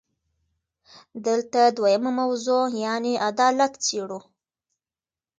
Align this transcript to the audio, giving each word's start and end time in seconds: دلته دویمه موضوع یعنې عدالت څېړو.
دلته 1.27 1.61
دویمه 1.77 2.11
موضوع 2.19 2.63
یعنې 2.85 3.13
عدالت 3.29 3.73
څېړو. 3.85 4.19